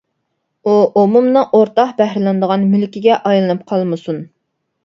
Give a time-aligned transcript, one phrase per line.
[0.69, 0.71] ئۇ
[1.01, 4.27] ئومۇمنىڭ ئورتاق بەھرىلىنىدىغان مۈلكىگە ئايلىنىپ قالمىسۇن.